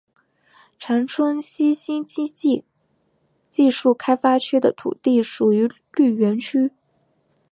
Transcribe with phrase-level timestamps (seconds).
[0.79, 2.65] 长春西新经济
[3.51, 6.71] 技术开发区的土地属于绿园区。